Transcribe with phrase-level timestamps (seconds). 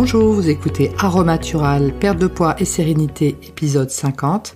[0.00, 4.54] Bonjour, vous écoutez Aromatural, perte de poids et sérénité, épisode 50.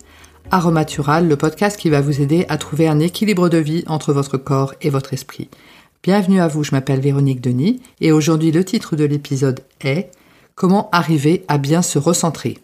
[0.53, 4.37] Aromatural, le podcast qui va vous aider à trouver un équilibre de vie entre votre
[4.37, 5.49] corps et votre esprit.
[6.05, 10.13] Bienvenue à vous, je m'appelle Véronique Denis et aujourd'hui le titre de l'épisode est
[10.55, 12.59] Comment arriver à bien se recentrer?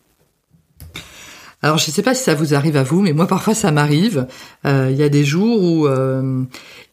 [1.60, 3.72] Alors je ne sais pas si ça vous arrive à vous, mais moi parfois ça
[3.72, 4.28] m'arrive.
[4.64, 6.44] Euh, il y a des jours où euh,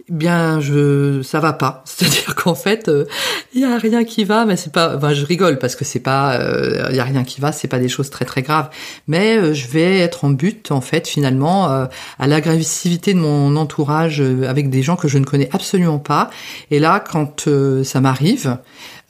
[0.10, 1.84] bien je ça va pas.
[1.86, 3.06] C'est-à-dire qu'en fait euh,
[3.54, 6.00] il y a rien qui va mais c'est pas enfin je rigole parce que c'est
[6.00, 8.70] pas euh, il y a rien qui va c'est pas des choses très très graves.
[9.08, 14.22] Mais euh, je vais être en but en fait finalement à l'agressivité de mon entourage
[14.22, 16.30] avec des gens que je ne connais absolument pas.
[16.72, 17.50] Et là quand
[17.84, 18.58] ça m'arrive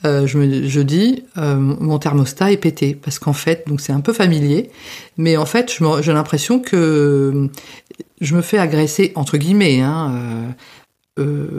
[0.03, 2.95] je me je dis mon thermostat est pété.
[2.95, 4.69] Parce qu'en fait donc c'est un peu familier.
[5.17, 7.49] Mais en fait j'ai l'impression que
[8.21, 10.49] je me fais agresser entre guillemets hein, euh,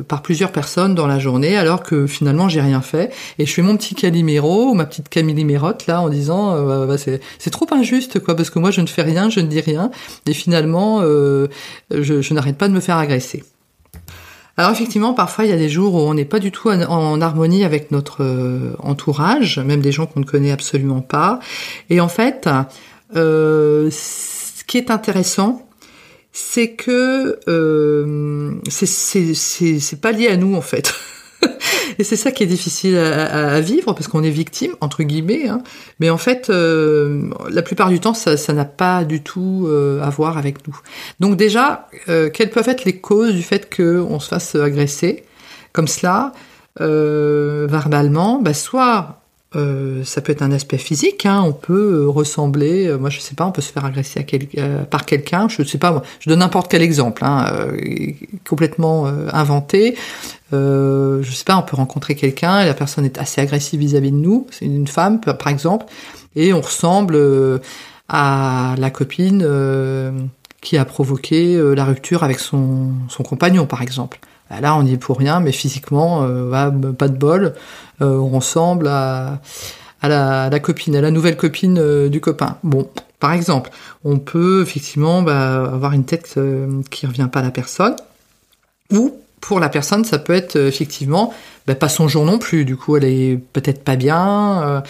[0.06, 3.10] par plusieurs personnes dans la journée, alors que finalement j'ai rien fait.
[3.38, 7.50] Et je fais mon petit Calimero ma petite Camilimérote là en disant euh, bah, c'est
[7.50, 9.90] trop injuste quoi, parce que moi je ne fais rien, je ne dis rien,
[10.27, 11.46] et finalement euh,
[11.90, 13.44] je, je n'arrête pas de me faire agresser.
[14.58, 17.20] Alors effectivement, parfois il y a des jours où on n'est pas du tout en,
[17.22, 21.40] harmonie avec notre entourage, même des gens qu'on ne connaît absolument pas.
[21.88, 22.48] Et en fait,
[23.14, 23.90] ce
[24.66, 25.66] qui est intéressant,
[26.39, 30.92] c'est que euh, c'est pas lié à nous en fait.
[31.98, 35.48] Et c'est ça qui est difficile à, vivre parce qu'on est victime entre guillemets.
[35.48, 35.62] Hein.
[35.98, 40.11] Mais en fait, euh, la plupart du temps, ça n'a pas du tout euh, à
[40.11, 40.79] voir avec nous.
[41.20, 45.25] Donc déjà, euh, quelles peuvent être les causes du fait qu'on se fasse agresser?
[45.73, 46.33] Comme cela
[46.79, 49.23] verbalement bah, Soit
[49.55, 53.20] euh, ça peut être un aspect physique, hein, on peut euh, ressembler, euh, moi je
[53.20, 56.41] sais pas, on peut se faire agresser à par quelqu'un, je sais pas, je donne
[56.41, 57.46] n'importe quel exemple, hein,
[58.46, 59.96] complètement inventé.
[60.52, 64.17] je sais pas, on peut rencontrer quelqu'un et la personne est assez agressive vis-à-vis de
[64.17, 65.86] nous, c'est une femme par exemple,
[66.34, 67.17] et on ressemble
[68.08, 69.46] à la copine
[70.61, 74.18] qui a provoqué la rupture avec son, son compagnon par exemple.
[74.51, 77.55] Bah, là, on n'y est pour rien, mais physiquement, euh, pas de bol.
[78.01, 79.40] Euh, on ressemble à,
[80.02, 82.58] la, copine, à la nouvelle copine euh, du copain.
[82.62, 83.70] Bon, par exemple,
[84.05, 86.39] on peut effectivement bah, avoir une tête
[86.90, 87.96] qui revient pas à la personne,
[88.92, 91.33] ou pour la personne, ça peut être effectivement
[91.67, 92.64] bah, pas son jour non plus.
[92.64, 94.83] Du coup, elle est peut-être pas bien,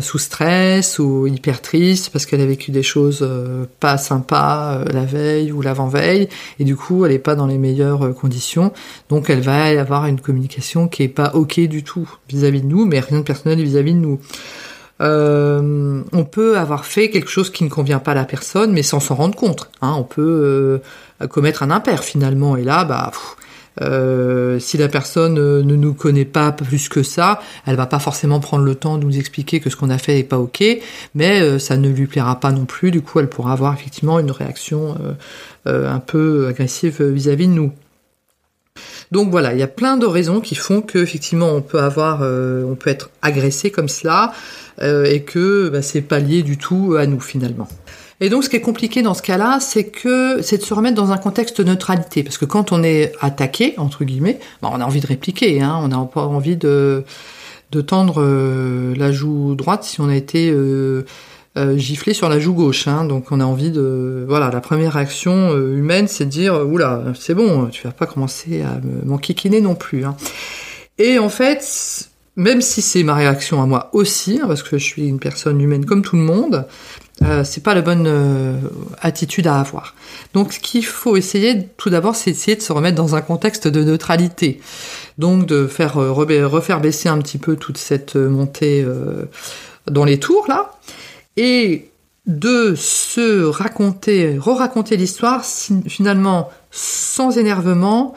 [0.00, 4.84] sous stress ou hyper triste parce qu'elle a vécu des choses euh, pas sympas euh,
[4.92, 8.72] la veille ou l'avant-veille et du coup elle est pas dans les meilleures conditions.
[9.10, 12.86] Donc elle va avoir une communication qui est pas ok du tout vis-à-vis de nous
[12.86, 14.18] mais rien de personnel vis-à-vis de nous.
[15.00, 19.00] On peut avoir fait quelque chose qui ne convient pas à la personne mais sans
[19.00, 19.96] s'en rendre compte hein.
[19.98, 20.80] on peut
[21.28, 22.56] commettre un impair finalement.
[22.56, 23.10] Et là bah
[23.80, 27.98] euh, si la personne euh, ne nous connaît pas plus que ça, elle va pas
[27.98, 30.62] forcément prendre le temps de nous expliquer que ce qu'on a fait est pas ok,
[31.14, 32.90] mais euh, ça ne lui plaira pas non plus.
[32.90, 34.96] Du coup, elle pourra avoir effectivement une réaction
[35.64, 37.72] un peu agressive vis-à-vis de nous.
[39.10, 42.22] Donc voilà, il y a plein de raisons qui font que effectivement on peut avoir,
[42.22, 44.32] on peut être agressé comme cela
[44.80, 47.68] et que bah, c'est pas lié du tout à nous finalement.
[48.22, 50.94] Et donc, ce qui est compliqué dans ce cas-là, c'est que c'est de se remettre
[50.94, 54.80] dans un contexte de neutralité, parce que quand on est attaqué entre guillemets, bah, on
[54.80, 57.04] a envie de répliquer, hein, on n'a pas envie de
[57.72, 61.04] de tendre euh, la joue droite si on a été euh,
[61.56, 62.86] euh, giflé sur la joue gauche.
[62.86, 67.02] Hein, donc, on a envie de voilà, la première réaction humaine, c'est de dire oula,
[67.18, 70.04] c'est bon, tu vas pas commencer à m'enquiquiner non plus.
[70.04, 70.16] Hein.
[70.98, 74.84] Et en fait, même si c'est ma réaction à moi aussi, hein, parce que je
[74.84, 76.66] suis une personne humaine comme tout le monde,
[77.22, 78.56] euh, c'est pas la bonne euh,
[79.00, 79.94] attitude à avoir.
[80.32, 83.68] Donc ce qu'il faut essayer tout d'abord, c'est essayer de se remettre dans un contexte
[83.68, 84.60] de neutralité.
[85.18, 88.84] Donc de faire euh, refaire baisser un petit peu toute cette montée
[89.90, 90.72] dans les tours là,
[91.36, 91.90] et
[92.26, 95.44] de se raconter, re-raconter l'histoire
[95.86, 98.14] finalement sans énervement,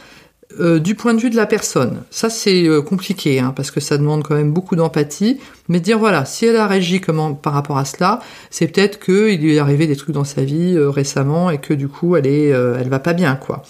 [0.60, 3.80] euh, du point de vue de la personne, ça c'est euh, compliqué hein, parce que
[3.80, 5.40] ça demande quand même beaucoup d'empathie.
[5.68, 8.20] Mais dire voilà, si elle a réagi comment par rapport à cela,
[8.50, 11.74] c'est peut-être qu'il lui est arrivé des trucs dans sa vie euh, récemment et que
[11.74, 13.64] du coup elle est, elle va pas bien quoi.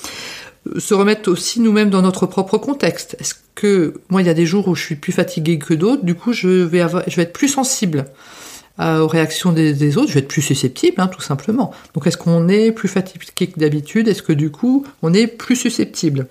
[0.78, 3.16] Se remettre aussi nous-mêmes dans notre propre contexte.
[3.20, 6.04] Est-ce que moi il y a des jours où je suis plus fatiguée que d'autres,
[6.04, 6.82] du coup je vais
[7.18, 8.06] être plus sensible
[8.80, 11.72] aux réactions des, autres, je vais être plus susceptible, hein, tout simplement.
[11.94, 14.10] Donc est-ce qu'on est plus fatigué que d'habitude?
[14.10, 16.28] Est-ce que du coup on est plus susceptible?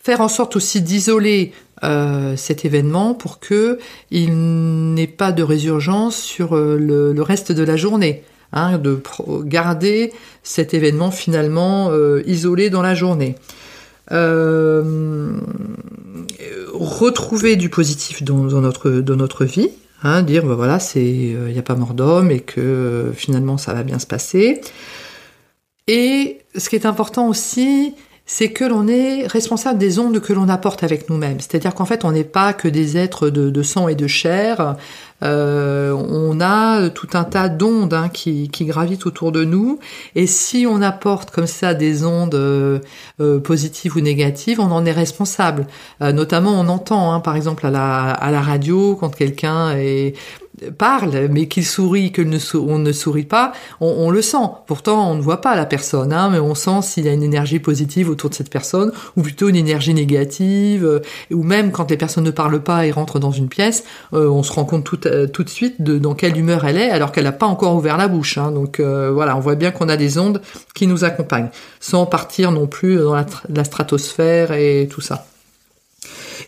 [0.00, 1.52] Faire en sorte aussi d'isoler
[1.84, 3.78] euh, cet événement pour que
[4.10, 8.24] il n'ait pas de résurgence sur euh, le, reste de la journée.
[8.52, 9.00] Hein, de
[9.44, 10.12] garder
[10.42, 13.36] cet événement finalement euh, isolé dans la journée.
[16.72, 19.70] retrouver du positif dans, notre, dans notre vie,
[20.02, 23.74] Hein, dire ben voilà, c'est il n'y a pas mort d'homme et que finalement ça
[23.74, 24.62] va bien se passer.
[25.86, 27.94] Et ce qui est important aussi,
[28.32, 31.40] c'est que l'on est responsable des ondes que l'on apporte avec nous-mêmes.
[31.40, 34.76] C'est-à-dire qu'en fait, on n'est pas que des êtres de, sang et de chair.
[35.24, 39.80] Euh, on a tout un tas d'ondes hein, qui, gravitent autour de nous.
[40.14, 42.78] Et si on apporte comme ça des ondes euh,
[43.20, 45.66] euh, positives ou négatives, on en est responsable.
[46.00, 50.14] notamment, on entend, hein, par exemple, à la, à la radio, quand quelqu'un est
[50.76, 54.36] parle, mais qu'il sourit, qu'on ne, ne sourit pas, on, le sent.
[54.66, 57.22] Pourtant, on ne voit pas la personne, hein, mais on sent s'il y a une
[57.22, 61.90] énergie positive autour de cette personne, ou plutôt une énergie négative, euh, ou même quand
[61.90, 64.84] les personnes ne parlent pas et rentrent dans une pièce, euh, on se rend compte
[64.84, 67.46] tout, euh, tout de suite de dans quelle humeur elle est, alors qu'elle n'a pas
[67.46, 68.38] encore ouvert la bouche.
[68.38, 68.52] Hein.
[68.52, 70.40] donc voilà, on voit bien qu'on a des ondes
[70.74, 75.26] qui nous accompagnent, sans partir non plus dans la stratosphère et tout ça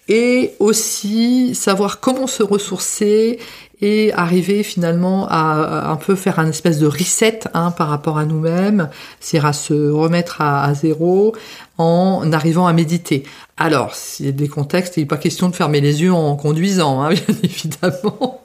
[0.08, 3.38] et aussi savoir comment se ressourcer
[3.80, 8.24] et arriver finalement à, un peu faire un espèce de reset hein, par rapport à
[8.24, 8.88] nous-mêmes,
[9.20, 11.34] c'est-à-dire à se remettre à, zéro
[11.78, 13.24] en arrivant à méditer.
[13.56, 16.36] Alors, s'il y a des contextes, il n'est pas question de fermer les yeux en
[16.36, 18.41] conduisant, hein, bien évidemment.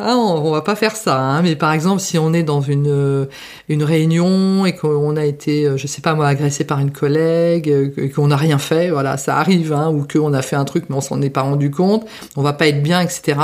[0.00, 2.86] Ah, on, va pas faire ça, hein, mais par exemple, si on est dans une
[2.88, 3.24] euh,
[3.68, 7.68] une réunion et qu'on a été, euh, je sais pas moi, agressé par une collègue,
[7.68, 10.64] euh, et qu'on n'a rien fait, voilà, ça arrive, hein, ou qu'on a fait un
[10.64, 12.06] truc mais on s'en est pas rendu compte,
[12.36, 13.40] on va pas être bien, etc.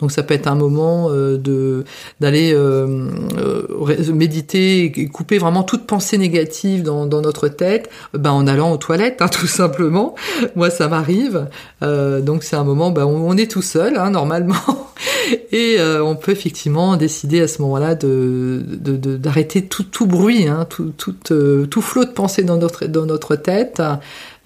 [0.00, 1.84] Donc ça peut être un moment de
[2.20, 2.52] d'aller
[4.12, 8.76] méditer et couper vraiment toute pensée négative dans, dans notre tête, ben en allant aux
[8.76, 10.16] toilettes, hein, tout simplement.
[10.56, 11.46] Moi, ça m'arrive,
[11.80, 14.56] donc c'est un moment, ben on, est tout seul, hein, normalement,
[15.52, 20.66] et euh, on peut effectivement décider à ce moment-là de, d'arrêter tout, tout bruit, hein,
[20.68, 23.82] tout, tout, euh, tout flot de pensée dans notre, dans notre tête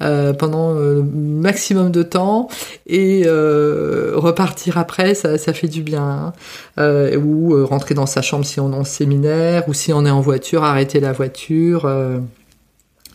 [0.03, 2.49] euh, pendant le maximum de temps
[2.88, 6.32] et repartir après, ça, ça fait du bien.
[6.76, 7.17] Hein.
[7.17, 10.20] ou rentrer dans sa chambre si on est en séminaire, ou si on est en
[10.20, 11.88] voiture, arrêter la voiture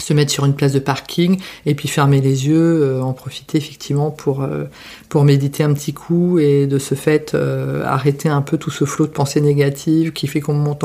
[0.02, 3.58] se mettre sur une place de parking et puis fermer les yeux, euh, en profiter
[3.58, 4.66] effectivement pour euh,
[5.10, 8.86] pour méditer un petit coup et de ce fait euh, arrêter un peu tout ce
[8.86, 10.84] flot de pensées négatives qui fait qu'on monte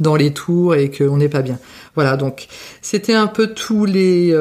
[0.00, 1.58] dans les tours et qu'on n'est pas bien.
[1.94, 2.48] Voilà, donc
[2.80, 4.34] c'était un peu tous les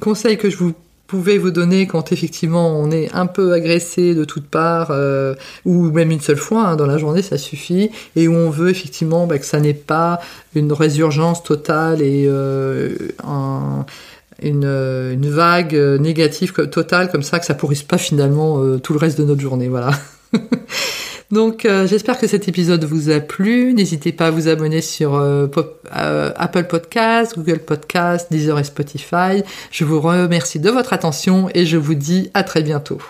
[0.00, 0.72] conseils que je vous
[1.06, 5.90] pouvez vous donner quand effectivement on est un peu agressé de toutes parts, euh, ou
[5.90, 9.26] même une seule fois hein, dans la journée, ça suffit, et où on veut effectivement
[9.26, 10.20] bah, que ça n'est pas
[10.54, 12.94] une résurgence totale et euh,
[14.42, 18.98] une, une, vague négative totale comme ça, que ça pourrisse pas finalement euh, tout le
[18.98, 19.68] reste de notre journée.
[19.68, 19.90] Voilà.
[21.30, 23.74] Donc euh, j'espère que cet épisode vous a plu.
[23.74, 25.48] N'hésitez pas à vous abonner sur euh,
[25.96, 29.42] euh, Apple Podcast, Google Podcast, Deezer et Spotify.
[29.70, 33.00] Je vous remercie de votre attention et je vous dis à très bientôt.